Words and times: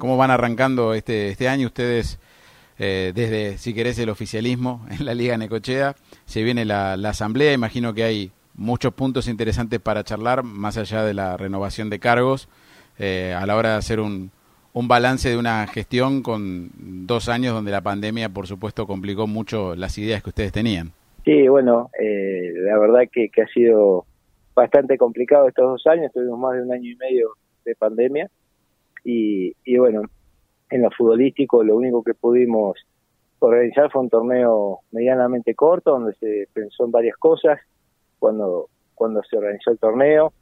cómo 0.00 0.16
van 0.16 0.32
arrancando 0.32 0.94
este, 0.94 1.28
este 1.28 1.46
año 1.46 1.68
ustedes 1.68 2.18
eh, 2.80 3.12
desde, 3.14 3.58
si 3.58 3.74
querés, 3.74 3.98
el 4.00 4.08
oficialismo 4.08 4.84
en 4.98 5.04
la 5.04 5.14
Liga 5.14 5.36
Necochea. 5.36 5.94
Se 6.24 6.42
viene 6.42 6.64
la, 6.64 6.94
asamblea, 6.94 7.52
imagino 7.52 7.94
que 7.94 8.02
hay 8.02 8.32
muchos 8.54 8.92
puntos 8.94 9.28
interesantes 9.28 9.78
para 9.78 10.02
charlar, 10.02 10.42
más 10.42 10.76
allá 10.76 11.04
de 11.04 11.14
la 11.14 11.36
renovación 11.36 11.90
de 11.90 12.00
cargos, 12.00 12.48
eh, 12.98 13.36
a 13.38 13.46
la 13.46 13.56
hora 13.56 13.72
de 13.72 13.76
hacer 13.76 14.00
un, 14.00 14.30
un 14.72 14.88
balance 14.88 15.28
de 15.28 15.36
una 15.36 15.66
gestión 15.66 16.22
con 16.22 16.70
dos 17.06 17.28
años 17.28 17.54
donde 17.54 17.70
la 17.70 17.82
pandemia, 17.82 18.30
por 18.30 18.46
supuesto, 18.46 18.86
complicó 18.86 19.26
mucho 19.26 19.76
las 19.76 19.96
ideas 19.98 20.22
que 20.22 20.30
ustedes 20.30 20.52
tenían. 20.52 20.92
Sí, 21.24 21.48
bueno, 21.48 21.90
eh, 22.00 22.52
la 22.56 22.78
verdad 22.78 23.02
que, 23.12 23.28
que, 23.28 23.42
ha 23.42 23.48
sido 23.48 24.06
bastante 24.54 24.96
complicado 24.96 25.48
estos 25.48 25.66
dos 25.66 25.86
años, 25.86 26.10
tuvimos 26.12 26.38
más 26.38 26.54
de 26.54 26.62
un 26.62 26.72
año 26.72 26.90
y 26.90 26.96
medio 26.96 27.32
de 27.66 27.74
pandemia 27.76 28.30
y, 29.04 29.54
y 29.64 29.78
bueno, 29.78 30.02
en 30.70 30.82
lo 30.82 30.90
futbolístico 30.90 31.62
lo 31.62 31.76
único 31.76 32.02
que 32.02 32.14
pudimos 32.14 32.78
organizar 33.40 33.90
fue 33.90 34.02
un 34.02 34.10
torneo 34.10 34.80
medianamente 34.92 35.54
corto 35.54 35.92
donde 35.92 36.14
se 36.14 36.48
pensó 36.52 36.84
en 36.84 36.92
varias 36.92 37.16
cosas 37.16 37.58
cuando 38.18 38.68
cuando 38.94 39.22
se 39.22 39.36
organizó 39.36 39.70
el 39.72 39.78
torneo 39.78 40.32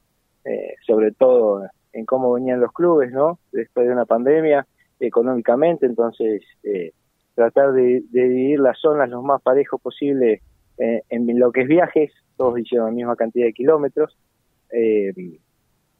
eh, 0.44 0.74
sobre 0.86 1.12
todo 1.12 1.62
en 1.92 2.04
cómo 2.04 2.32
venían 2.32 2.60
los 2.60 2.72
clubes 2.72 3.12
no 3.12 3.38
después 3.52 3.86
de 3.86 3.92
una 3.92 4.04
pandemia 4.04 4.66
económicamente 5.00 5.86
entonces 5.86 6.42
eh, 6.64 6.92
tratar 7.34 7.72
de, 7.72 8.02
dividir 8.10 8.58
las 8.58 8.78
zonas 8.80 9.08
lo 9.08 9.22
más 9.22 9.40
parejo 9.42 9.78
posible 9.78 10.42
eh, 10.78 11.02
en 11.08 11.38
lo 11.38 11.52
que 11.52 11.62
es 11.62 11.68
viajes 11.68 12.12
todos 12.36 12.58
hicieron 12.58 12.88
la 12.88 12.92
misma 12.92 13.16
cantidad 13.16 13.46
de 13.46 13.52
kilómetros 13.52 14.16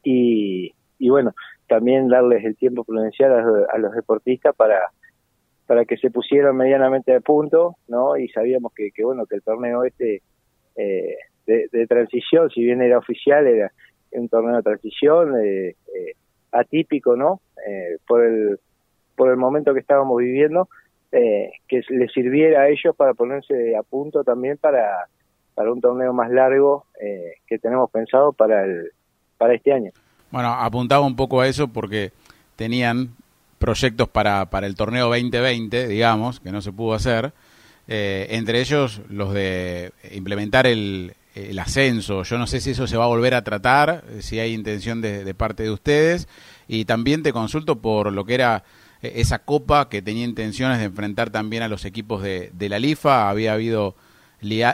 y, 0.03 0.73
y 0.99 1.09
bueno 1.09 1.33
también 1.69 2.09
darles 2.09 2.43
el 2.43 2.57
tiempo 2.57 2.83
prudencial 2.83 3.31
a, 3.71 3.77
los 3.77 3.93
deportistas 3.93 4.53
para 4.55 4.91
para 5.65 5.85
que 5.85 5.97
se 5.97 6.09
pusieran 6.09 6.57
medianamente 6.57 7.11
de 7.11 7.21
punto, 7.21 7.75
¿no? 7.87 8.17
Y 8.17 8.27
sabíamos 8.29 8.73
que, 8.73 8.89
que 8.89 9.05
bueno, 9.05 9.27
que 9.27 9.35
el 9.35 9.43
torneo 9.43 9.83
este 9.83 10.23
eh, 10.75 11.15
de, 11.45 11.87
transición, 11.87 12.49
si 12.49 12.63
bien 12.63 12.81
era 12.81 12.97
oficial, 12.97 13.47
era 13.47 13.71
un 14.11 14.29
torneo 14.29 14.57
de 14.57 14.63
transición 14.63 15.35
eh, 15.41 15.69
eh, 15.69 16.13
atípico, 16.51 17.15
¿no? 17.15 17.41
por 18.07 18.23
el 18.23 18.59
por 19.15 19.29
el 19.29 19.37
momento 19.37 19.73
que 19.73 19.79
estábamos 19.81 20.17
viviendo, 20.17 20.69
que 21.11 21.81
les 21.89 22.11
sirviera 22.13 22.61
a 22.61 22.69
ellos 22.69 22.95
para 22.95 23.13
ponerse 23.13 23.75
a 23.75 23.83
punto 23.83 24.23
también 24.23 24.57
para 24.57 25.07
para 25.55 25.71
un 25.71 25.81
torneo 25.81 26.13
más 26.13 26.31
largo 26.31 26.85
que 27.47 27.59
tenemos 27.59 27.91
pensado 27.91 28.31
para 28.33 28.63
el 28.63 28.91
para 29.37 29.55
este 29.55 29.73
año. 29.73 29.91
Bueno, 30.31 30.49
apuntaba 30.53 31.05
un 31.05 31.15
poco 31.15 31.41
a 31.41 31.47
eso 31.47 31.67
porque 31.67 32.11
tenían 32.55 33.15
proyectos 33.57 34.07
para, 34.07 34.49
para 34.49 34.67
el 34.67 34.75
torneo 34.75 35.07
2020, 35.07 35.87
digamos, 35.87 36.39
que 36.39 36.51
no 36.51 36.61
se 36.61 36.71
pudo 36.71 36.93
hacer, 36.93 37.33
eh, 37.87 38.27
entre 38.31 38.61
ellos 38.61 39.01
los 39.09 39.33
de 39.33 39.91
implementar 40.11 40.67
el, 40.67 41.13
el, 41.35 41.59
ascenso. 41.59 42.23
Yo 42.23 42.37
no 42.37 42.47
sé 42.47 42.61
si 42.61 42.71
eso 42.71 42.87
se 42.87 42.97
va 42.97 43.05
a 43.05 43.07
volver 43.07 43.33
a 43.33 43.43
tratar, 43.43 44.03
si 44.19 44.39
hay 44.39 44.53
intención 44.53 45.01
de, 45.01 45.33
parte 45.33 45.63
de 45.63 45.71
ustedes, 45.71 46.27
y 46.67 46.85
también 46.85 47.23
te 47.23 47.33
consulto 47.33 47.79
por 47.79 48.11
lo 48.13 48.25
que 48.25 48.35
era 48.35 48.63
eh, 49.01 49.13
esa 49.15 49.39
copa 49.39 49.89
que 49.89 50.01
tenía 50.01 50.23
intenciones 50.23 50.77
de 50.77 50.85
enfrentar 50.85 51.31
también 51.31 51.63
a 51.63 51.67
los 51.67 51.85
equipos 51.85 52.21
de, 52.21 52.51
de 52.53 52.69
la 52.69 52.79
LIFA, 52.79 53.29
había 53.29 53.53
habido 53.53 53.95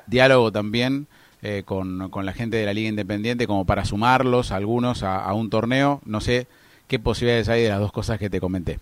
diálogo 0.07 0.51
también 0.51 1.07
eh, 1.45 1.61
con, 1.63 2.09
con, 2.09 2.25
la 2.25 2.33
gente 2.33 2.57
de 2.57 2.65
la 2.65 2.73
Liga 2.73 2.89
Independiente 2.89 3.45
como 3.45 3.65
para 3.65 3.85
sumarlos 3.85 4.51
algunos 4.51 5.03
a, 5.03 5.31
un 5.35 5.51
torneo. 5.51 6.01
No 6.03 6.19
sé 6.19 6.47
qué 6.87 6.97
posibilidades 6.97 7.49
hay 7.49 7.61
de 7.61 7.69
las 7.69 7.79
dos 7.79 7.91
cosas 7.91 8.17
que 8.17 8.31
te 8.31 8.39
comenté. 8.39 8.79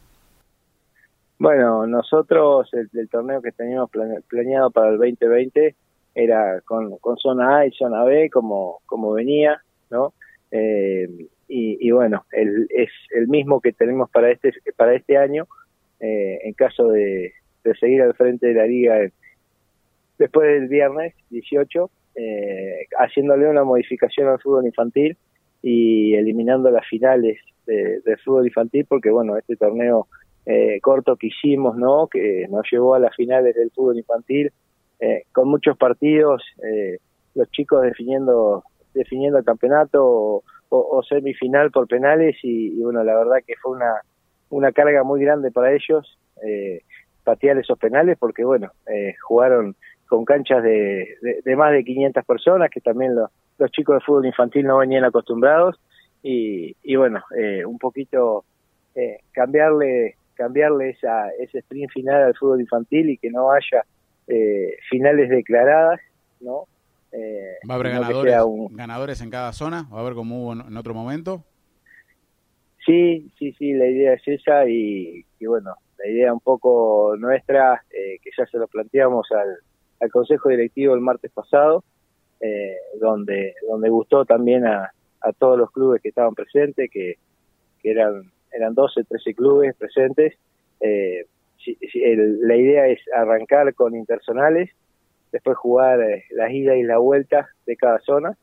Bueno, 1.40 1.86
nosotros 1.88 2.70
el, 2.74 3.10
torneo 3.10 3.42
que 3.42 3.52
teníamos 3.52 3.90
planeado 4.30 4.72
para 4.72 4.92
el 4.92 4.98
2020 4.98 5.76
era 6.16 6.62
con, 6.62 6.98
con 7.00 7.18
zona 7.18 7.58
A 7.58 7.68
y 7.68 7.72
zona 7.72 8.06
B 8.06 8.30
como, 8.30 8.80
como 8.86 9.12
venía, 9.12 9.62
¿no? 9.90 10.14
Eh, 10.50 11.28
y, 11.50 11.92
bueno, 11.92 12.26
el, 12.32 12.68
es 12.70 12.90
el 13.14 13.28
mismo 13.28 13.60
que 13.60 13.74
tenemos 13.74 14.10
para 14.10 14.32
este 14.32 14.54
para 14.78 14.96
este 14.96 15.18
año 15.18 15.48
eh, 16.00 16.40
en 16.44 16.54
caso 16.54 16.88
de, 16.88 17.34
de 17.64 17.76
seguir 17.76 18.02
al 18.02 18.14
frente 18.14 18.48
de 18.48 18.54
la 18.54 18.66
liga 18.66 18.96
después 20.18 20.48
del 20.48 20.70
viernes 20.70 21.14
18 21.30 21.92
eh, 22.16 22.86
haciéndole 23.00 23.48
una 23.48 23.64
modificación 23.64 24.28
al 24.28 24.40
fútbol 24.40 24.66
infantil 24.66 25.18
y 25.62 26.14
eliminando 26.16 26.70
las 26.70 26.86
finales 26.88 27.40
de, 27.66 28.02
del 28.02 28.18
fútbol 28.20 28.48
infantil 28.48 28.86
porque 28.88 29.10
bueno 29.10 29.38
este 29.38 29.56
torneo 29.56 30.08
eh, 30.46 30.80
corto 30.82 31.16
que 31.16 31.28
hicimos 31.28 31.78
no 31.78 32.08
que 32.08 32.48
nos 32.50 32.66
llevó 32.72 32.96
a 32.96 33.00
las 33.00 33.16
finales 33.16 33.56
del 33.56 33.72
fútbol 33.72 33.98
infantil 33.98 34.52
eh, 35.00 35.24
con 35.32 35.48
muchos 35.48 35.78
partidos 35.78 36.44
eh, 36.64 36.98
los 37.34 37.50
chicos 37.52 37.82
definiendo 37.82 38.64
definiendo 38.94 39.40
el 39.40 39.46
campeonato 39.46 40.44
o, 40.76 41.04
semifinal 41.04 41.70
por 41.70 41.88
penales 41.88 42.36
y, 42.42 42.80
y, 42.80 42.82
bueno 42.82 43.04
la 43.04 43.16
verdad 43.16 43.38
que 43.46 43.54
fue 43.62 43.76
una 43.76 44.02
una 44.50 44.72
carga 44.72 45.04
muy 45.04 45.22
grande 45.22 45.52
para 45.52 45.72
ellos 45.74 46.18
eh, 46.46 46.82
patear 47.24 47.58
esos 47.58 47.78
penales 47.80 48.18
porque 48.20 48.44
bueno 48.44 48.72
eh, 48.88 49.16
jugaron 49.22 49.76
con 50.08 50.26
canchas 50.26 50.64
de, 50.64 51.08
de, 51.44 51.56
más 51.56 51.72
de 51.72 51.84
500 51.84 52.26
personas, 52.26 52.70
que 52.70 52.82
también 52.82 53.16
los 53.16 53.72
chicos 53.72 53.96
de 53.96 54.06
fútbol 54.06 54.26
infantil 54.26 54.66
no 54.66 54.78
venían 54.78 55.04
acostumbrados, 55.04 55.80
y, 56.22 56.76
y 56.84 56.96
bueno, 56.96 57.24
eh, 57.38 57.66
un 57.66 57.78
poquito 57.78 58.46
eh, 58.96 59.18
cambiarle 59.32 60.16
cambiarle 60.36 60.90
esa, 60.90 61.30
ese 61.40 61.60
sprint 61.60 61.92
final 61.92 62.24
al 62.24 62.36
fútbol 62.36 62.62
infantil 62.62 63.10
y 63.10 63.18
que 63.18 63.30
no 63.30 63.52
haya 63.52 63.86
eh, 64.28 64.78
finales 64.90 65.30
declaradas, 65.30 66.00
¿no? 66.40 66.66
Eh, 67.12 67.58
¿Va 67.70 67.76
a 67.76 67.78
haber 67.78 67.92
ganadores, 67.92 68.36
ganadores 68.72 69.22
en 69.22 69.30
cada 69.30 69.54
zona? 69.54 69.88
¿Va 69.94 70.00
a 70.00 70.02
haber 70.02 70.16
como 70.16 70.44
hubo 70.44 70.54
en 70.54 70.76
otro 70.76 70.94
momento? 70.94 71.44
Sí, 72.86 73.32
sí, 73.38 73.54
sí, 73.54 73.74
la 73.74 73.86
idea 73.86 74.14
es 74.14 74.28
esa 74.28 74.68
y, 74.68 75.24
y 75.40 75.46
bueno, 75.46 75.76
la 75.98 76.10
idea 76.10 76.34
un 76.34 76.40
poco 76.40 77.16
nuestra, 77.18 77.82
eh, 77.92 78.18
que 78.22 78.32
ya 78.38 78.46
se 78.46 78.58
lo 78.58 78.68
planteamos 78.68 79.28
al, 79.32 79.58
al 80.04 80.12
Consejo 80.12 80.50
Directivo 80.50 80.94
el 80.94 81.00
martes 81.00 81.32
pasado, 81.32 81.84
eh, 82.42 82.76
donde, 83.00 83.56
donde 83.70 83.90
gustó 83.90 84.26
también 84.26 84.66
a, 84.66 84.92
a 85.22 85.32
todos 85.32 85.58
los 85.58 85.72
clubes 85.72 86.02
que 86.02 86.10
estaban 86.10 86.36
presentes, 86.36 86.92
que, 86.92 87.16
que 87.82 87.92
eran, 87.92 88.32
eran 88.52 88.74
12, 88.74 89.06
13 89.06 89.34
clubes 89.34 89.76
presentes. 89.76 90.36
Eh, 90.80 91.26
la 92.42 92.56
idea 92.58 92.88
es 92.88 93.00
arrancar 93.16 93.74
con 93.74 93.96
intersonales, 93.96 94.70
después 95.32 95.58
jugar 95.58 96.02
eh, 96.02 96.26
las 96.32 96.52
idas 96.52 96.76
y 96.76 96.84
las 96.84 97.00
vueltas 97.00 97.48
de 97.66 97.78
cada 97.78 98.00
zona, 98.00 98.38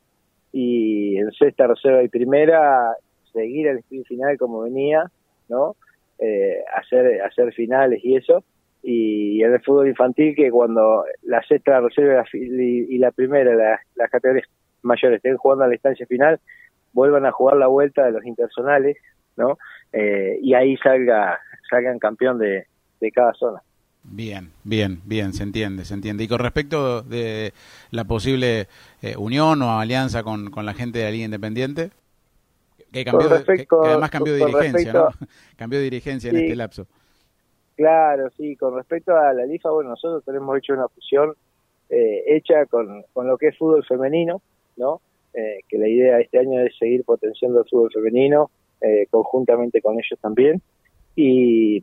y 0.52 1.18
en 1.18 1.30
sexta, 1.32 1.66
reserva 1.66 2.02
y 2.02 2.08
primera, 2.08 2.94
seguir 3.32 3.68
el 3.68 3.78
sprint 3.78 4.06
final 4.06 4.38
como 4.38 4.62
venía, 4.62 5.04
¿no? 5.48 5.76
Eh, 6.18 6.62
hacer, 6.74 7.22
hacer 7.22 7.52
finales 7.52 8.00
y 8.04 8.16
eso, 8.16 8.42
y 8.82 9.42
en 9.42 9.52
el 9.52 9.62
fútbol 9.62 9.88
infantil 9.88 10.34
que 10.34 10.50
cuando 10.50 11.04
la 11.22 11.42
sexta 11.42 11.80
reserva 11.80 12.24
y, 12.32 12.98
la 12.98 13.10
primera, 13.10 13.80
las 13.94 14.10
categorías 14.10 14.48
mayores 14.82 15.16
estén 15.16 15.36
jugando 15.36 15.64
a 15.64 15.68
la 15.68 15.74
instancia 15.74 16.06
final, 16.06 16.40
vuelvan 16.92 17.26
a 17.26 17.32
jugar 17.32 17.56
la 17.56 17.66
vuelta 17.66 18.04
de 18.04 18.12
los 18.12 18.24
intersonales, 18.24 18.96
¿no? 19.36 19.58
Eh, 19.92 20.38
y 20.42 20.54
ahí 20.54 20.76
salga 20.78 21.38
salgan 21.68 21.98
campeón 21.98 22.38
de, 22.38 22.66
de 23.00 23.12
cada 23.12 23.32
zona. 23.34 23.62
Bien, 24.02 24.50
bien, 24.64 25.00
bien, 25.04 25.32
se 25.34 25.42
entiende, 25.42 25.84
se 25.84 25.94
entiende. 25.94 26.24
Y 26.24 26.28
con 26.28 26.38
respecto 26.38 27.02
de 27.02 27.52
la 27.90 28.04
posible 28.04 28.66
eh, 29.02 29.14
unión 29.16 29.60
o 29.62 29.78
alianza 29.78 30.22
con, 30.22 30.50
con 30.50 30.64
la 30.64 30.74
gente 30.74 30.98
de 30.98 31.04
la 31.04 31.10
Liga 31.10 31.24
Independiente, 31.26 31.90
que, 32.92 33.04
cambió, 33.04 33.30
además 33.84 34.10
cambió 34.10 34.32
de 34.32 34.46
dirigencia, 34.46 34.92
¿no? 34.92 35.08
cambió 35.56 35.78
de 35.78 35.84
dirigencia 35.84 36.30
en 36.30 36.36
este 36.36 36.56
lapso. 36.56 36.86
Claro, 37.80 38.28
sí, 38.36 38.56
con 38.56 38.76
respecto 38.76 39.16
a 39.16 39.32
la 39.32 39.46
LIFA, 39.46 39.70
bueno, 39.70 39.88
nosotros 39.88 40.22
tenemos 40.26 40.58
hecho 40.58 40.74
una 40.74 40.86
fusión 40.88 41.32
eh, 41.88 42.24
hecha 42.26 42.66
con, 42.66 43.04
con 43.14 43.26
lo 43.26 43.38
que 43.38 43.48
es 43.48 43.56
fútbol 43.56 43.82
femenino, 43.86 44.42
¿no? 44.76 45.00
Eh, 45.32 45.60
que 45.66 45.78
la 45.78 45.88
idea 45.88 46.20
este 46.20 46.40
año 46.40 46.60
es 46.60 46.76
seguir 46.76 47.04
potenciando 47.04 47.60
el 47.60 47.64
fútbol 47.70 47.90
femenino, 47.90 48.50
eh, 48.82 49.06
conjuntamente 49.08 49.80
con 49.80 49.94
ellos 49.94 50.18
también. 50.20 50.60
Y, 51.16 51.80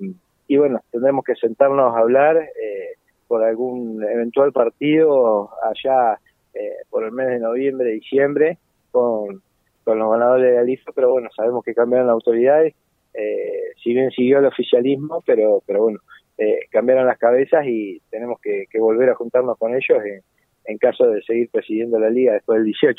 y 0.47 0.57
bueno, 0.57 0.81
tendremos 0.91 1.25
que 1.25 1.33
sentarnos 1.33 1.95
a 1.95 1.97
hablar 1.97 2.37
eh, 2.37 2.97
por 3.27 3.43
algún 3.43 4.03
eventual 4.03 4.51
partido 4.51 5.49
allá 5.63 6.19
eh, 6.53 6.75
por 6.91 7.05
el 7.05 7.11
mes 7.11 7.25
de 7.29 7.39
noviembre, 7.39 7.89
diciembre, 7.89 8.59
con, 8.91 9.41
con 9.83 9.97
los 9.97 10.11
ganadores 10.11 10.51
de 10.51 10.57
la 10.57 10.63
LIFA, 10.63 10.91
pero 10.93 11.09
bueno, 11.13 11.29
sabemos 11.35 11.63
que 11.63 11.73
cambiaron 11.73 12.05
las 12.05 12.13
autoridades 12.13 12.75
si 13.87 13.93
bien 13.93 14.11
siguió 14.11 14.39
el 14.39 14.45
oficialismo, 14.45 15.23
pero, 15.25 15.63
pero 15.65 15.83
bueno, 15.83 15.99
eh, 16.37 16.59
cambiaron 16.69 17.07
las 17.07 17.17
cabezas 17.17 17.65
y 17.65 18.01
tenemos 18.09 18.37
que, 18.41 18.65
volver 18.77 19.09
a 19.09 19.15
juntarnos 19.15 19.57
con 19.57 19.73
ellos 19.73 19.97
en, 20.65 20.77
caso 20.77 21.05
de 21.07 21.21
seguir 21.21 21.49
presidiendo 21.49 21.97
la 21.97 22.09
liga 22.09 22.33
después 22.33 22.57
del 22.57 22.65
18. 22.65 22.97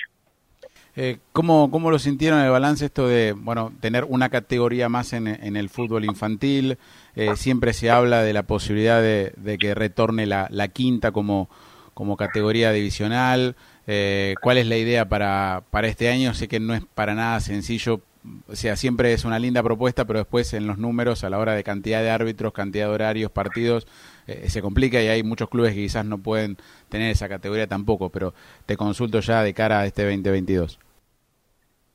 Eh, 0.96 1.18
¿cómo, 1.32 1.70
¿Cómo 1.70 1.90
lo 1.90 1.98
sintieron 1.98 2.40
el 2.40 2.50
balance 2.50 2.86
esto 2.86 3.06
de 3.06 3.32
bueno 3.32 3.70
tener 3.80 4.04
una 4.04 4.30
categoría 4.30 4.88
más 4.88 5.12
en, 5.12 5.28
en 5.28 5.56
el 5.56 5.68
fútbol 5.68 6.06
infantil? 6.06 6.78
Eh, 7.14 7.36
siempre 7.36 7.74
se 7.74 7.90
habla 7.90 8.22
de 8.22 8.32
la 8.32 8.44
posibilidad 8.44 9.02
de, 9.02 9.58
que 9.60 9.74
retorne 9.74 10.26
la, 10.26 10.48
la, 10.50 10.68
quinta 10.68 11.12
como, 11.12 11.50
como 11.92 12.16
categoría 12.16 12.72
divisional. 12.72 13.56
Eh, 13.86 14.34
¿Cuál 14.40 14.56
es 14.56 14.66
la 14.66 14.78
idea 14.78 15.06
para, 15.06 15.62
para 15.70 15.86
este 15.86 16.08
año? 16.08 16.32
Sé 16.32 16.48
que 16.48 16.60
no 16.60 16.74
es 16.74 16.82
para 16.94 17.14
nada 17.14 17.40
sencillo, 17.40 18.00
o 18.46 18.54
sea, 18.54 18.76
siempre 18.76 19.12
es 19.12 19.24
una 19.24 19.38
linda 19.38 19.62
propuesta, 19.62 20.04
pero 20.04 20.20
después 20.20 20.54
en 20.54 20.66
los 20.66 20.78
números, 20.78 21.24
a 21.24 21.30
la 21.30 21.38
hora 21.38 21.54
de 21.54 21.64
cantidad 21.64 22.02
de 22.02 22.10
árbitros, 22.10 22.52
cantidad 22.52 22.86
de 22.86 22.94
horarios, 22.94 23.30
partidos, 23.30 23.86
eh, 24.26 24.48
se 24.48 24.62
complica 24.62 25.02
y 25.02 25.08
hay 25.08 25.22
muchos 25.22 25.48
clubes 25.48 25.74
que 25.74 25.80
quizás 25.80 26.04
no 26.04 26.18
pueden 26.18 26.56
tener 26.88 27.10
esa 27.10 27.28
categoría 27.28 27.66
tampoco, 27.66 28.10
pero 28.10 28.34
te 28.66 28.76
consulto 28.76 29.20
ya 29.20 29.42
de 29.42 29.54
cara 29.54 29.80
a 29.80 29.86
este 29.86 30.04
2022. 30.04 30.78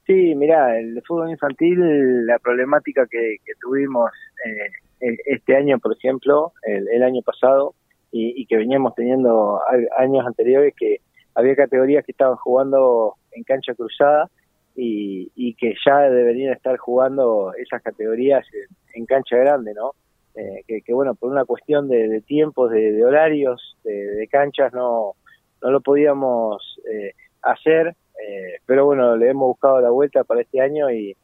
Sí, 0.06 0.36
mira, 0.36 0.78
el 0.78 1.02
fútbol 1.08 1.30
infantil, 1.30 2.26
la 2.26 2.38
problemática 2.40 3.08
que, 3.10 3.38
tuvimos 3.62 4.12
eh, 4.46 5.18
este 5.26 5.56
año, 5.56 5.80
por 5.80 5.96
ejemplo, 5.96 6.52
el, 6.64 7.04
año 7.04 7.22
pasado, 7.22 7.74
y, 8.12 8.46
que 8.46 8.58
veníamos 8.58 8.94
teniendo 8.96 9.60
años 9.98 10.26
anteriores, 10.28 10.74
que 10.78 10.98
había 11.36 11.56
categorías 11.56 12.06
que 12.06 12.12
estaban 12.12 12.36
jugando 12.36 13.16
en 13.32 13.44
cancha 13.44 13.74
cruzada 13.74 14.30
y, 14.76 15.54
que 15.56 15.76
ya 15.86 16.10
deberían 16.10 16.54
estar 16.54 16.78
jugando 16.78 17.54
esas 17.56 17.82
categorías 17.82 18.46
en, 18.94 19.06
cancha 19.06 19.38
grande, 19.38 19.74
¿no? 19.74 19.92
Eh, 20.36 20.64
que, 20.66 20.94
bueno, 20.94 21.14
por 21.16 21.32
una 21.32 21.46
cuestión 21.46 21.88
de, 21.88 22.22
tiempos, 22.22 22.72
de, 22.72 23.04
horarios, 23.06 23.78
de, 23.84 24.28
canchas, 24.32 24.74
no, 24.74 25.14
no 25.62 25.72
lo 25.72 25.82
podíamos 25.82 26.80
eh, 26.92 27.14
hacer 27.42 27.96
eh, 28.24 28.60
pero 28.66 28.86
bueno, 28.86 29.16
le 29.18 29.30
hemos 29.30 29.48
buscado 29.48 29.82
la 29.82 29.90
vuelta 29.90 30.24
para 30.24 30.42
este 30.42 30.62
año 30.62 30.90
y, 30.92 31.16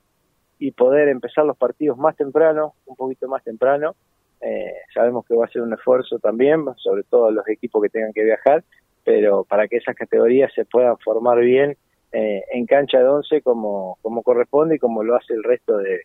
y 0.58 0.72
poder 0.72 1.08
empezar 1.08 1.46
los 1.46 1.58
partidos 1.58 1.98
más 1.98 2.16
temprano, 2.16 2.74
un 2.86 2.96
poquito 2.96 3.28
más 3.28 3.44
temprano. 3.44 3.96
Eh, 4.42 4.74
sabemos 4.94 5.26
que 5.26 5.36
va 5.36 5.46
a 5.46 5.50
ser 5.50 5.62
un 5.62 5.74
esfuerzo 5.74 6.20
también, 6.20 6.66
sobre 6.78 7.04
todo 7.04 7.32
los 7.32 7.48
equipos 7.48 7.82
que 7.82 7.90
tengan 7.90 8.14
que 8.14 8.24
viajar, 8.24 8.64
pero 9.04 9.44
para 9.44 9.68
que 9.68 9.78
esas 9.78 9.96
categorías 9.96 10.52
se 10.54 10.66
puedan 10.66 10.98
formar 10.98 11.40
bien 11.40 11.78
eh, 12.12 12.44
en 12.52 12.66
cancha 12.66 13.00
de 13.00 13.08
once 13.08 13.42
como, 13.42 13.98
como 14.02 14.24
corresponde 14.24 14.76
y 14.76 14.80
como 14.80 15.04
lo 15.04 15.16
hace 15.16 15.34
el 15.34 15.44
resto 15.44 15.78
de, 15.78 16.02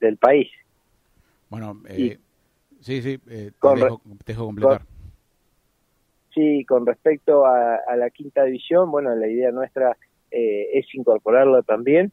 del 0.00 0.16
país. 0.16 0.50
Bueno, 1.48 1.80
sí, 1.88 2.18
sí, 2.80 3.18
te, 3.18 3.52
dejo, 4.26 4.46
completar. 4.46 4.82
sí, 6.34 6.64
con 6.64 6.86
respecto 6.86 7.46
a, 7.46 7.76
a, 7.76 7.96
la 7.96 8.10
quinta 8.10 8.44
división, 8.44 8.90
bueno, 8.90 9.14
la 9.14 9.28
idea 9.28 9.50
nuestra 9.50 9.96
eh, 10.30 10.78
es 10.78 10.86
incorporarlo 10.94 11.62
también, 11.64 12.12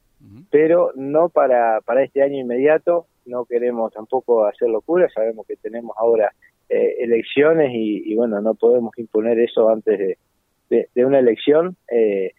pero 0.50 0.92
no 0.96 1.30
para, 1.30 1.82
para 1.82 2.04
este 2.04 2.24
año 2.24 2.40
inmediato, 2.40 3.06
no 3.26 3.46
queremos 3.46 3.94
tampoco 3.94 4.46
hacer 4.46 4.70
locura, 4.70 5.08
sabemos 5.14 5.46
que 5.46 5.56
tenemos 5.56 5.96
ahora 5.98 6.34
eh, 6.70 6.96
elecciones 7.00 7.72
y, 7.74 8.16
bueno, 8.16 8.42
no 8.42 8.56
podemos 8.56 8.98
imponer 8.98 9.40
eso 9.40 9.70
antes 9.70 10.18
de, 10.70 10.90
de, 10.94 11.06
una 11.06 11.20
elección. 11.20 11.78
Eh, 11.92 12.34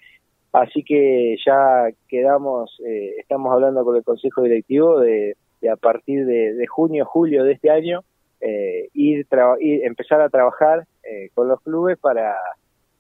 así 0.53 0.83
que 0.83 1.37
ya 1.45 1.89
quedamos, 2.09 2.77
estamos 3.19 3.53
hablando 3.53 3.85
con 3.85 3.97
el 3.97 4.05
Consejo 4.05 4.43
Directivo 4.43 5.01
de, 5.01 5.37
a 5.71 5.77
partir 5.77 6.27
de, 6.27 6.67
junio, 6.67 7.05
julio 7.05 7.45
de 7.45 7.53
este 7.53 7.71
año, 7.71 8.01
ir, 8.41 9.27
ir, 9.61 9.85
empezar 9.85 10.21
a 10.21 10.29
trabajar 10.29 10.87
con 11.35 11.49
los 11.49 11.61
clubes 11.63 11.99
para 11.99 12.35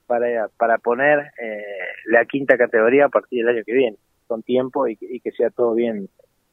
para, 0.08 0.48
para 0.56 0.78
poner 0.78 1.18
eh, 1.40 1.62
la 2.06 2.24
quinta 2.24 2.56
categoría 2.56 3.04
a 3.04 3.08
partir 3.10 3.44
del 3.44 3.54
año 3.54 3.64
que 3.64 3.74
viene, 3.74 3.96
con 4.26 4.42
tiempo 4.42 4.88
y, 4.88 4.96
que 4.96 5.30
sea 5.36 5.50
todo 5.50 5.74
bien, 5.74 6.08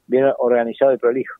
bien 0.06 0.26
organizado 0.38 0.94
y 0.94 0.98
prolijo. 0.98 1.34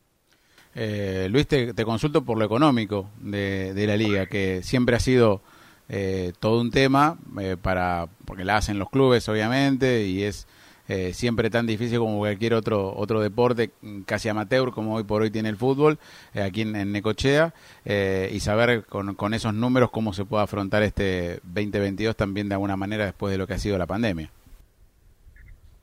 Eh, 0.74 1.28
Luis, 1.30 1.48
te, 1.48 1.86
consulto 1.86 2.26
por 2.26 2.40
lo 2.40 2.46
económico 2.46 3.10
de 3.22 3.86
la 3.86 3.98
liga, 3.98 4.26
que 4.26 4.64
siempre 4.64 4.96
ha 4.96 5.00
sido 5.00 5.42
eh, 5.90 6.34
todo 6.40 6.62
un 6.62 6.72
tema, 6.72 7.18
eh, 7.40 7.58
para 7.62 8.08
porque 8.26 8.46
la 8.46 8.58
hacen 8.58 8.80
los 8.80 8.90
clubes, 8.90 9.28
obviamente, 9.30 10.06
y 10.06 10.24
es 10.24 10.48
eh, 10.88 11.14
siempre 11.14 11.50
tan 11.50 11.66
difícil 11.66 11.98
como 11.98 12.20
cualquier 12.20 12.54
otro 12.54 12.94
otro 12.96 13.20
deporte 13.20 13.72
casi 14.06 14.30
amateur 14.30 14.70
como 14.70 14.94
hoy 14.94 15.04
por 15.04 15.24
hoy 15.24 15.32
tiene 15.32 15.50
el 15.50 15.56
fútbol 15.56 15.98
eh, 16.36 16.44
aquí 16.44 16.62
en, 16.62 16.92
Necochea 16.92 17.56
eh, 17.86 18.30
y 18.32 18.40
saber 18.40 18.84
con, 18.86 19.16
con, 19.16 19.34
esos 19.34 19.52
números 19.52 19.90
cómo 19.90 20.14
se 20.14 20.26
puede 20.26 20.44
afrontar 20.44 20.84
este 20.84 21.40
2022 21.42 22.16
también 22.16 22.50
de 22.50 22.54
alguna 22.54 22.78
manera 22.78 23.04
después 23.06 23.32
de 23.32 23.40
lo 23.40 23.48
que 23.48 23.56
ha 23.56 23.58
sido 23.58 23.80
la 23.80 23.88
pandemia. 23.88 24.30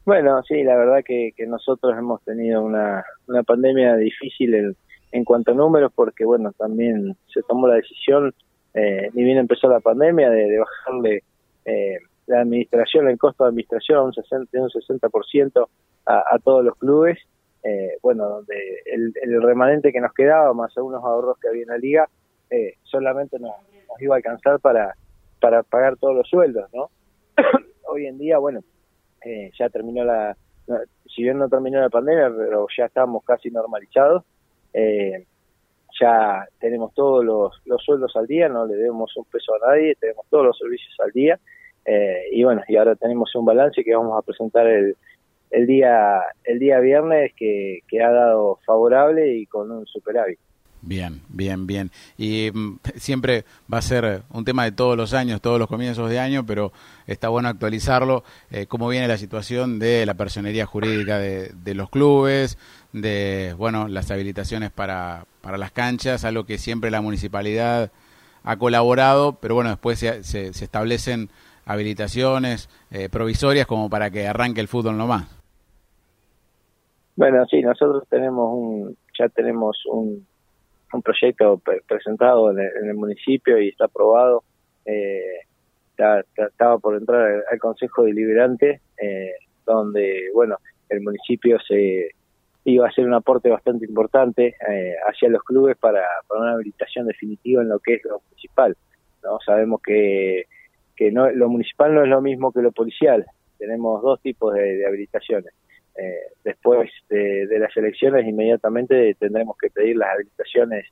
Bueno, 0.05 0.41
sí, 0.47 0.63
la 0.63 0.77
verdad 0.77 1.03
que, 1.05 1.33
nosotros 1.49 1.99
hemos 1.99 2.23
tenido 2.23 2.63
una, 2.63 3.05
una 3.27 3.43
pandemia 3.43 3.97
difícil 3.97 4.55
en, 4.55 4.77
en 5.11 5.25
cuanto 5.25 5.51
a 5.51 5.55
números 5.55 5.91
porque 5.93 6.25
bueno, 6.25 6.53
también 6.53 7.17
se 7.35 7.43
tomó 7.43 7.67
la 7.67 7.75
decisión, 7.75 8.33
ni 8.75 9.25
bien 9.25 9.39
empezó 9.39 9.69
la 9.69 9.81
pandemia, 9.81 10.31
de, 10.31 10.49
de 10.49 10.59
bajarle 10.59 11.23
eh, 11.65 11.99
la 12.27 12.41
administración, 12.41 13.09
el 13.09 13.19
costo 13.19 13.45
de 13.45 13.51
administración 13.51 14.07
un 14.07 14.15
60, 14.15 14.59
un 14.59 14.71
60% 14.71 15.69
a, 16.07 16.25
a 16.31 16.39
todos 16.39 16.65
los 16.65 16.77
clubes, 16.77 17.19
eh, 17.63 17.97
bueno, 18.03 18.29
donde 18.29 18.55
el, 18.87 19.13
el, 19.23 19.43
remanente 19.43 19.93
que 19.93 20.01
nos 20.01 20.13
quedaba, 20.13 20.53
más 20.53 20.77
algunos 20.77 21.03
ahorros 21.05 21.39
que 21.39 21.49
había 21.49 21.63
en 21.63 21.69
la 21.69 21.79
liga, 21.79 22.09
eh, 22.51 22.75
solamente 22.83 23.39
nos, 23.39 23.53
iba 24.01 24.15
a 24.15 24.17
alcanzar 24.17 24.59
para, 24.61 24.95
para 25.41 25.63
pagar 25.63 25.97
todos 25.97 26.17
los 26.17 26.29
sueldos, 26.29 26.69
¿no? 26.73 26.91
Hoy 27.89 28.07
en 28.07 28.19
día, 28.19 28.39
bueno, 28.39 28.61
eh, 29.25 29.51
ya 29.59 29.69
terminó 29.69 30.05
la, 30.05 30.37
si 31.15 31.23
bien 31.23 31.39
no 31.39 31.49
terminó 31.49 31.81
la 31.81 31.91
pandemia, 31.91 32.33
pero 32.37 32.67
ya 32.77 32.87
estamos 32.87 33.25
casi 33.25 33.51
normalizados, 33.51 34.25
eh, 34.73 35.27
ya 36.00 36.47
tenemos 36.61 36.93
todos 36.94 37.25
los, 37.25 37.61
los 37.65 37.83
sueldos 37.83 38.15
al 38.17 38.27
día, 38.27 38.49
no 38.49 38.67
le 38.67 38.75
debemos 38.75 39.17
un 39.17 39.25
peso 39.25 39.53
a 39.55 39.71
nadie, 39.71 39.94
tenemos 39.97 40.27
todos 40.31 40.47
los 40.47 40.59
servicios 40.59 40.94
al 41.00 41.11
día, 41.12 41.39
eh, 41.85 42.25
y 42.31 42.44
bueno, 42.44 42.62
y 42.69 42.77
ahora 42.77 42.94
tenemos 42.94 43.35
un 43.35 43.44
balance 43.44 43.83
que 43.83 43.94
vamos 43.94 44.19
a 44.19 44.25
presentar 44.25 44.67
el, 44.67 44.97
el 45.50 45.67
día 45.67 46.21
el 46.44 46.59
día 46.59 46.81
viernes 46.81 47.33
que, 47.37 47.81
que 47.89 48.03
ha 48.03 48.11
dado 48.11 48.59
favorable 48.65 49.35
y 49.35 49.47
con 49.47 49.71
un 49.71 49.87
superávit. 49.87 50.39
Bien, 50.82 51.20
bien, 51.29 51.67
bien. 51.69 51.90
Y 52.19 52.50
mm, 52.52 52.79
siempre 52.96 53.44
va 53.73 53.79
a 53.79 53.82
ser 53.82 54.23
un 54.31 54.44
tema 54.44 54.64
de 54.64 54.73
todos 54.73 54.96
los 54.96 55.14
años, 55.14 55.40
todos 55.40 55.58
los 55.58 55.69
comienzos 55.69 56.11
de 56.11 56.19
año, 56.19 56.44
pero 56.44 56.73
está 57.06 57.29
bueno 57.29 57.49
actualizarlo. 57.49 58.25
Eh, 58.50 58.67
¿Cómo 58.67 58.88
viene 58.88 59.06
la 59.06 59.17
situación 59.17 59.79
de 59.79 60.05
la 60.06 60.14
personería 60.14 60.67
jurídica 60.67 61.19
de, 61.19 61.75
los 61.75 61.88
clubes, 61.88 62.58
de 62.93 63.55
bueno 63.56 63.87
las 63.87 64.11
habilitaciones 64.11 64.73
para, 64.73 65.25
para 65.40 65.56
las 65.56 65.70
canchas, 65.70 66.25
algo 66.25 66.44
que 66.44 66.58
siempre 66.58 66.90
la 66.90 67.00
municipalidad 67.00 67.93
ha 68.43 68.56
colaborado, 68.56 69.39
pero 69.41 69.55
bueno, 69.55 69.70
después 69.70 70.01
se, 70.01 70.24
se, 70.24 70.53
se 70.53 70.65
establecen 70.65 71.31
habilitaciones 71.65 72.69
eh, 72.91 73.08
provisorias 73.08 73.69
como 73.69 73.89
para 73.89 74.10
que 74.10 74.27
arranque 74.27 74.60
el 74.60 74.67
fútbol 74.67 74.96
nomás. 74.96 75.29
Bueno, 77.15 77.44
sí, 77.48 77.62
nosotros 77.62 78.03
tenemos 78.08 78.53
un, 78.53 78.96
ya 79.17 79.29
tenemos 79.29 79.77
un, 79.86 80.27
un 80.93 81.03
proyecto 81.03 81.61
presentado 81.87 82.51
en 82.51 82.58
el, 82.58 82.94
municipio 82.94 83.58
y 83.58 83.69
está 83.69 83.87
aprobado. 83.87 84.44
Eh, 84.84 85.41
estaba 86.37 86.79
por 86.79 86.96
entrar 86.96 87.44
al, 87.51 87.58
Consejo 87.58 88.05
Deliberante, 88.05 88.81
eh, 89.01 89.32
donde, 89.65 90.31
bueno, 90.34 90.56
el 90.89 91.01
municipio 91.01 91.58
se 91.61 92.11
iba 92.65 92.87
a 92.87 92.89
hacer 92.89 93.06
un 93.06 93.15
aporte 93.15 93.49
bastante 93.49 93.87
importante 93.87 94.55
eh, 94.69 94.94
hacia 95.08 95.29
los 95.29 95.43
clubes 95.43 95.77
para, 95.77 96.05
para 96.29 96.41
una 96.41 96.53
habilitación 96.53 97.06
definitiva 97.06 97.63
en 97.63 97.69
lo 97.69 97.79
que 97.81 97.94
es 97.94 98.05
lo 98.05 98.20
municipal. 98.29 98.77
no 99.22 99.39
Sabemos 99.44 99.81
que 99.82 100.46
que 100.96 101.11
no, 101.11 101.31
lo 101.31 101.49
municipal 101.49 101.94
no 101.94 102.03
es 102.03 102.08
lo 102.08 102.20
mismo 102.20 102.53
que 102.53 102.63
lo 102.63 102.72
policial. 102.72 103.25
Tenemos 103.58 104.03
dos 104.03 104.20
tipos 104.20 104.55
de, 104.55 104.84
habilitaciones. 104.87 105.53
Eh, 105.96 106.32
después 106.44 106.91
de, 107.08 107.46
las 107.58 107.77
elecciones, 107.77 108.27
inmediatamente 108.27 109.15
tendremos 109.19 109.56
que 109.58 109.70
pedir 109.70 109.96
las 109.96 110.15
habilitaciones 110.15 110.87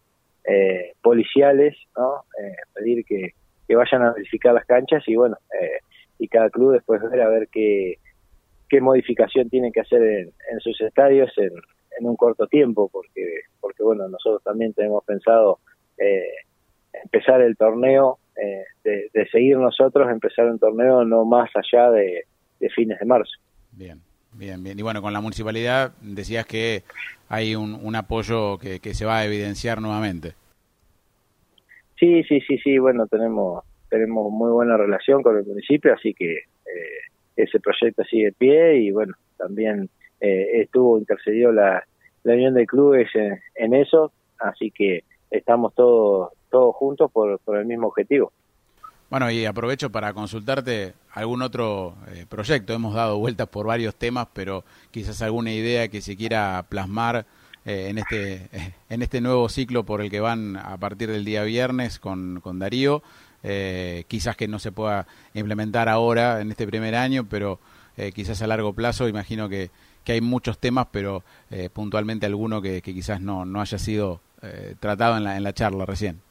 eh, 0.44 0.92
policiales, 1.02 1.76
¿no? 1.96 2.24
Eh, 2.42 2.56
pedir 2.74 3.04
que, 3.04 3.34
vayan 3.74 4.02
a 4.02 4.12
verificar 4.12 4.52
las 4.52 4.66
canchas 4.66 5.04
y 5.06 5.14
bueno, 5.14 5.36
y 6.18 6.26
cada 6.26 6.50
club 6.50 6.72
después 6.72 7.00
ver 7.08 7.20
a 7.20 7.28
ver 7.28 7.46
qué, 7.52 7.98
qué 8.68 8.80
modificación 8.80 9.48
tiene 9.48 9.70
que 9.70 9.80
hacer 9.80 10.02
en, 10.02 10.60
sus 10.60 10.80
estadios 10.80 11.30
en, 11.36 11.52
en, 11.98 12.06
un 12.06 12.16
corto 12.16 12.48
tiempo, 12.48 12.88
porque, 12.92 13.42
porque 13.60 13.84
bueno, 13.84 14.08
nosotros 14.08 14.42
también 14.42 14.74
tenemos 14.74 15.04
pensado 15.04 15.60
empezar 16.92 17.40
el 17.42 17.56
torneo 17.56 18.18
eh, 18.36 18.64
de, 18.84 19.28
seguir 19.30 19.58
nosotros, 19.58 20.10
empezar 20.10 20.46
un 20.46 20.58
torneo 20.58 21.04
no 21.04 21.24
más 21.24 21.50
allá 21.54 21.90
de, 21.90 22.24
fines 22.74 22.98
de 22.98 23.06
marzo. 23.06 23.32
Bien, 23.72 24.00
bien, 24.32 24.62
bien. 24.62 24.78
Y 24.78 24.82
bueno, 24.82 25.02
con 25.02 25.12
la 25.12 25.20
municipalidad 25.20 25.92
decías 26.00 26.46
que 26.46 26.82
hay 27.28 27.54
un, 27.54 27.94
apoyo 27.94 28.58
que, 28.58 28.94
se 28.94 29.04
va 29.04 29.18
a 29.18 29.24
evidenciar 29.24 29.80
nuevamente. 29.80 30.34
Sí, 31.98 32.24
sí, 32.24 32.40
sí, 32.40 32.58
sí. 32.58 32.78
Bueno, 32.78 33.06
tenemos 33.06 33.64
tenemos 33.88 34.30
muy 34.32 34.50
buena 34.50 34.76
relación 34.76 35.22
con 35.22 35.36
el 35.36 35.44
municipio, 35.44 35.92
así 35.92 36.14
que 36.14 36.32
eh, 36.32 37.00
ese 37.36 37.58
proyecto 37.58 38.04
sigue 38.04 38.26
de 38.26 38.32
pie 38.32 38.76
y 38.76 38.90
bueno, 38.92 39.14
también 39.36 39.90
eh, 40.20 40.60
estuvo 40.62 40.96
intercedió 40.98 41.50
la, 41.50 41.84
la 42.22 42.34
Unión 42.34 42.54
de 42.54 42.66
Clubes 42.66 43.08
en, 43.14 43.74
eso, 43.74 44.12
así 44.38 44.70
que 44.70 45.02
estamos 45.30 45.74
todos 45.74 46.30
todos 46.50 46.74
juntos 46.76 47.10
por, 47.12 47.38
por 47.40 47.58
el 47.58 47.66
mismo 47.66 47.88
objetivo. 47.88 48.32
Bueno, 49.10 49.28
y 49.28 49.44
aprovecho 49.44 49.90
para 49.90 50.12
consultarte 50.12 50.94
algún 51.12 51.42
otro 51.42 51.96
eh, 52.12 52.26
proyecto. 52.28 52.72
Hemos 52.74 52.94
dado 52.94 53.18
vueltas 53.18 53.48
por 53.48 53.66
varios 53.66 53.96
temas, 53.96 54.28
pero 54.32 54.64
quizás 54.92 55.20
alguna 55.20 55.52
idea 55.52 55.88
que 55.88 56.00
se 56.00 56.16
quiera 56.16 56.64
plasmar 56.68 57.26
eh, 57.64 57.88
en 57.88 57.98
este 57.98 58.48
en 58.88 59.02
este 59.02 59.20
nuevo 59.20 59.48
ciclo 59.48 59.84
por 59.84 60.00
el 60.00 60.10
que 60.12 60.20
van 60.20 60.56
a 60.56 60.76
partir 60.76 61.10
del 61.10 61.24
día 61.24 61.42
viernes 61.42 61.98
con, 61.98 62.40
con 62.40 62.60
Darío. 62.60 63.02
Eh, 63.42 64.04
quizás 64.06 64.36
que 64.36 64.46
no 64.46 64.60
se 64.60 64.70
pueda 64.70 65.08
implementar 65.34 65.88
ahora 65.88 66.40
en 66.40 66.52
este 66.52 66.64
primer 66.68 66.94
año, 66.94 67.26
pero 67.28 67.58
quizás 68.14 68.40
a 68.42 68.46
largo 68.46 68.74
plazo. 68.74 69.08
Imagino 69.08 69.48
que, 69.48 69.70
que 70.04 70.12
hay 70.12 70.20
muchos 70.20 70.58
temas, 70.58 70.86
pero 70.92 71.24
puntualmente 71.72 72.24
alguno 72.24 72.62
que, 72.62 72.80
que, 72.80 72.94
quizás 72.94 73.20
no, 73.20 73.44
no 73.44 73.60
haya 73.60 73.78
sido 73.78 74.22
tratado 74.78 75.18
en 75.18 75.24
la, 75.24 75.36
en 75.36 75.42
la 75.42 75.52
charla 75.52 75.84
recién. 75.84 76.22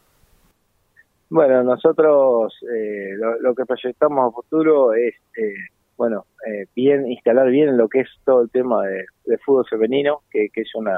Bueno, 1.30 1.64
nosotros 1.64 2.58
eh, 2.74 3.12
lo, 3.42 3.54
que 3.54 3.66
proyectamos 3.66 4.30
a 4.30 4.36
futuro 4.36 4.94
es, 4.94 5.14
eh, 5.38 5.54
bueno, 5.96 6.26
eh, 6.48 6.66
bien 6.76 7.08
instalar 7.08 7.50
bien 7.52 7.78
lo 7.78 7.88
que 7.88 8.00
es 8.00 8.10
todo 8.26 8.42
el 8.42 8.50
tema 8.50 8.84
de, 8.84 9.38
fútbol 9.46 9.66
femenino, 9.70 10.22
que, 10.32 10.50
es 10.52 10.74
una, 10.74 10.98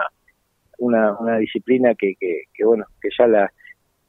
una, 0.78 1.18
una 1.20 1.38
disciplina 1.38 1.96
que, 1.96 2.16
que, 2.18 2.64
bueno, 2.64 2.86
que 3.02 3.10
ya 3.18 3.28
la, 3.28 3.52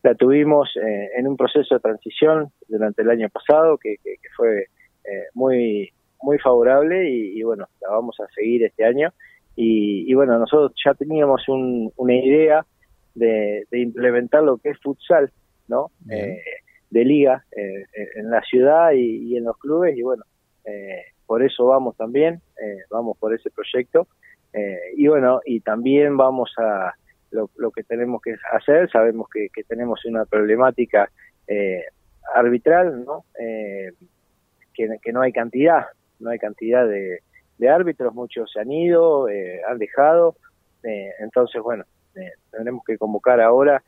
la 0.05 0.15
tuvimos 0.15 0.71
en 0.77 1.27
un 1.27 1.37
proceso 1.37 1.75
de 1.75 1.81
transición 1.81 2.53
durante 2.69 3.03
el 3.03 3.11
año 3.11 3.29
pasado, 3.29 3.77
que, 3.79 3.97
que, 4.03 4.17
fue 4.37 4.67
muy 5.35 5.91
muy 6.23 6.39
favorable 6.39 7.11
y, 7.11 7.43
bueno, 7.43 7.67
la 7.81 7.91
vamos 7.91 8.15
a 8.21 8.33
seguir 8.33 8.65
este 8.65 8.85
año. 8.85 9.13
Y, 9.57 10.09
y 10.09 10.15
bueno, 10.15 10.39
nosotros 10.39 10.73
ya 10.85 10.95
teníamos 10.95 11.49
un, 11.49 11.91
una 11.97 12.15
idea 12.15 12.65
de, 13.17 13.67
de 13.73 13.81
implementar 13.81 14.45
lo 14.45 14.59
que 14.59 14.71
es 14.71 14.79
futsal 14.81 15.33
¿no? 15.73 15.91
Eh, 16.11 16.39
de 16.91 17.05
liga 17.05 17.45
eh, 17.51 17.85
en 18.17 18.31
la 18.31 18.43
ciudad 18.43 18.93
y, 18.93 19.35
en 19.37 19.45
los 19.45 19.57
clubes 19.57 19.97
y 19.97 20.03
bueno, 20.03 20.25
eh, 20.67 21.03
por 21.27 21.43
eso 21.43 21.67
vamos 21.67 21.97
también, 21.97 22.43
vamos 22.91 23.17
por 23.19 23.33
ese 23.35 23.51
proyecto 23.51 24.07
y 24.95 25.09
bueno, 25.09 25.41
y 25.47 25.61
también 25.61 26.19
vamos 26.19 26.53
a 26.59 26.93
lo, 27.31 27.71
que 27.71 27.83
tenemos 27.85 28.21
que 28.21 28.35
hacer, 28.53 28.91
sabemos 28.91 29.27
que, 29.33 29.49
tenemos 29.65 30.05
una 30.05 30.27
problemática 30.27 31.11
arbitral, 32.35 33.05
¿no? 33.07 33.25
Que, 34.75 35.13
no 35.13 35.23
hay 35.23 35.33
cantidad, 35.33 35.87
no 36.21 36.29
hay 36.29 36.39
cantidad 36.39 36.87
de, 36.87 37.21
de 37.57 37.69
árbitros, 37.71 38.13
muchos 38.15 38.53
se 38.53 38.61
han 38.61 38.71
ido, 38.71 39.27
han 39.67 39.79
dejado, 39.79 40.37
entonces 40.83 41.63
bueno, 41.63 41.85
tendremos 42.51 42.85
que 42.85 42.99
convocar 42.99 43.41
ahora 43.41 43.83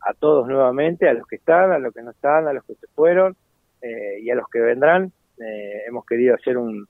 a, 0.00 0.14
todos 0.14 0.46
nuevamente, 0.46 1.08
a 1.08 1.14
los 1.14 1.26
que 1.26 1.36
están, 1.36 1.72
a 1.72 1.78
los 1.78 1.92
que 1.92 2.02
no 2.02 2.10
están, 2.10 2.48
a 2.48 2.52
los 2.52 2.64
que 2.64 2.74
se 2.74 2.86
fueron 2.88 3.36
eh, 3.82 4.20
y 4.22 4.30
a 4.30 4.34
los 4.34 4.48
que 4.48 4.60
vendrán. 4.60 5.12
Eh, 5.38 5.82
hemos 5.86 6.06
querido 6.06 6.34
hacer 6.34 6.56
un, 6.56 6.86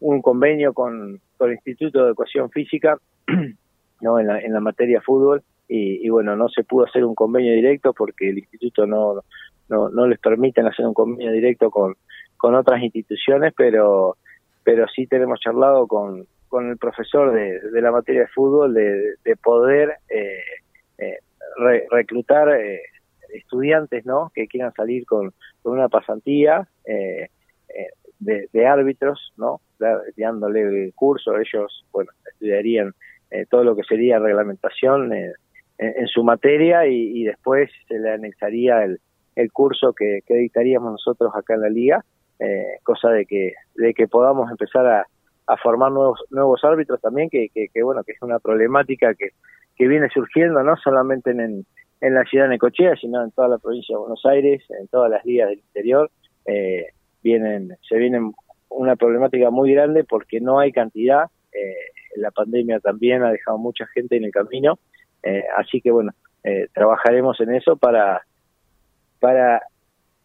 un 0.00 0.22
convenio 0.22 0.72
con, 0.72 1.20
con, 1.36 1.50
el 1.50 1.54
Instituto 1.54 2.00
de 2.00 2.08
Educación 2.08 2.50
Física 2.50 2.98
no 4.00 4.18
en 4.18 4.26
la, 4.26 4.40
en 4.40 4.52
la 4.52 4.60
materia 4.60 5.00
fútbol 5.00 5.42
y, 5.68 6.08
bueno, 6.10 6.36
no 6.36 6.48
se 6.48 6.62
pudo 6.62 6.86
hacer 6.86 7.04
un 7.04 7.16
convenio 7.16 7.52
directo 7.52 7.92
porque 7.92 8.30
el 8.30 8.38
instituto 8.38 8.86
no, 8.86 9.22
no, 9.68 9.88
no 9.88 10.06
les 10.06 10.20
permiten 10.20 10.66
hacer 10.66 10.86
un 10.86 10.94
convenio 10.94 11.32
directo 11.32 11.70
con, 11.70 11.96
con 12.36 12.54
otras 12.54 12.80
instituciones, 12.82 13.52
pero, 13.56 14.16
pero 14.62 14.86
sí 14.86 15.08
tenemos 15.08 15.40
charlado 15.40 15.88
con, 15.88 16.24
con 16.48 16.70
el 16.70 16.76
profesor 16.76 17.32
de, 17.32 17.60
de 17.60 17.82
la 17.82 17.90
materia 17.90 18.22
de 18.22 18.28
fútbol 18.28 18.74
de, 18.74 19.16
de 19.24 19.36
poder 19.36 19.96
eh, 20.08 20.38
eh, 21.58 21.86
reclutar 21.90 22.48
eh, 22.50 22.80
estudiantes 23.34 24.04
¿no? 24.06 24.30
que 24.34 24.46
quieran 24.46 24.72
salir 24.74 25.06
con, 25.06 25.32
una 25.64 25.88
pasantía 25.88 26.68
eh, 26.84 27.28
eh, 27.68 28.46
de, 28.52 28.66
árbitros, 28.66 29.32
¿no? 29.36 29.60
dándole 30.16 30.62
el 30.62 30.94
curso, 30.94 31.36
ellos 31.36 31.84
bueno 31.92 32.10
estudiarían 32.32 32.94
todo 33.50 33.64
lo 33.64 33.74
que 33.74 33.82
sería 33.82 34.18
reglamentación 34.18 35.12
en, 35.12 36.06
su 36.06 36.22
materia 36.22 36.86
y, 36.86 37.24
después 37.24 37.68
se 37.88 37.98
le 37.98 38.12
anexaría 38.12 38.84
el, 38.84 39.00
el 39.34 39.52
curso 39.52 39.92
que, 39.92 40.20
que 40.24 40.48
nosotros 40.80 41.32
acá 41.34 41.54
en 41.54 41.60
la 41.60 41.68
liga, 41.68 42.04
cosa 42.84 43.10
de 43.10 43.26
que, 43.26 43.54
de 43.74 43.92
que 43.92 44.06
podamos 44.08 44.50
empezar 44.50 44.86
a, 44.86 45.06
a 45.46 45.56
formar 45.56 45.92
nuevos 45.92 46.20
nuevos 46.30 46.62
árbitros 46.64 47.00
también 47.00 47.28
que, 47.30 47.48
que, 47.52 47.82
bueno 47.82 48.02
que 48.04 48.12
es 48.12 48.22
una 48.22 48.38
problemática 48.38 49.14
que, 49.14 49.30
que 49.76 49.88
viene 49.88 50.08
surgiendo 50.12 50.62
no 50.62 50.76
solamente 50.76 51.30
en, 51.30 51.66
en 52.00 52.14
la 52.14 52.24
ciudad 52.24 52.44
de 52.44 52.50
Necochea 52.50 52.96
sino 52.96 53.22
en 53.22 53.30
toda 53.32 53.48
la 53.48 53.58
provincia 53.58 53.94
de 53.94 54.00
Buenos 54.00 54.24
Aires 54.26 54.62
en 54.80 54.88
todas 54.88 55.10
las 55.10 55.24
ligas 55.24 55.50
del 55.50 55.58
interior 55.58 56.10
eh, 56.46 56.86
vienen 57.22 57.76
se 57.88 57.96
viene 57.96 58.32
una 58.68 58.96
problemática 58.96 59.50
muy 59.50 59.72
grande 59.72 60.04
porque 60.04 60.40
no 60.40 60.58
hay 60.58 60.72
cantidad 60.72 61.24
eh, 61.52 61.92
la 62.16 62.30
pandemia 62.30 62.80
también 62.80 63.22
ha 63.22 63.30
dejado 63.30 63.58
mucha 63.58 63.86
gente 63.88 64.16
en 64.16 64.24
el 64.24 64.30
camino 64.30 64.78
eh, 65.22 65.44
así 65.56 65.80
que 65.80 65.90
bueno 65.90 66.12
eh, 66.44 66.68
trabajaremos 66.72 67.40
en 67.40 67.54
eso 67.54 67.76
para 67.76 68.22
para 69.20 69.62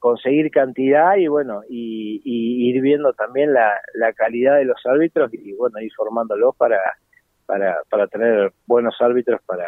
conseguir 0.02 0.50
cantidad 0.50 1.16
y 1.16 1.28
bueno, 1.28 1.62
y, 1.70 2.22
ir 2.26 2.82
viendo 2.82 3.14
también 3.14 3.54
la, 3.54 3.72
la, 3.94 4.12
calidad 4.14 4.58
de 4.58 4.66
los 4.66 4.84
árbitros 4.84 5.32
y 5.32 5.54
bueno, 5.54 5.80
ir 5.80 5.92
formándolos 5.96 6.56
para, 6.56 6.80
para, 7.52 7.80
para 7.90 8.08
tener 8.08 8.54
buenos 8.66 8.96
árbitros 9.02 9.42
para, 9.46 9.68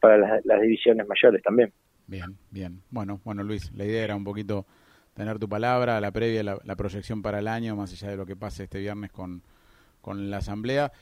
para 0.00 0.16
las, 0.42 0.62
divisiones 0.62 1.06
mayores 1.06 1.42
también. 1.42 1.70
Bien, 2.06 2.34
bien. 2.50 2.80
Bueno, 2.88 3.20
bueno 3.24 3.42
Luis, 3.42 3.70
la 3.74 3.84
idea 3.84 4.04
era 4.04 4.16
un 4.16 4.24
poquito 4.24 4.64
tener 5.12 5.38
tu 5.38 5.46
palabra, 5.46 6.00
la 6.00 6.12
previa, 6.12 6.42
la, 6.42 6.76
proyección 6.76 7.20
para 7.20 7.40
el 7.40 7.48
año, 7.48 7.76
más 7.76 7.92
allá 7.92 8.08
de 8.08 8.16
lo 8.16 8.24
que 8.24 8.36
pase 8.36 8.62
este 8.62 8.78
viernes 8.78 9.12
con, 9.12 9.42
con 10.00 10.30
la 10.30 10.38
asamblea. 10.38 10.92